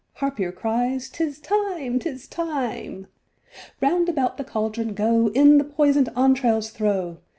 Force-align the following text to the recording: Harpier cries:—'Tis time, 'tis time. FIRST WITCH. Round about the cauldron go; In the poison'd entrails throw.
Harpier 0.13 0.51
cries:—'Tis 0.51 1.39
time, 1.39 1.99
'tis 1.99 2.27
time. 2.27 3.03
FIRST 3.03 3.65
WITCH. 3.65 3.73
Round 3.87 4.09
about 4.09 4.37
the 4.37 4.43
cauldron 4.43 4.95
go; 4.95 5.27
In 5.35 5.59
the 5.59 5.63
poison'd 5.63 6.09
entrails 6.17 6.71
throw. 6.71 7.19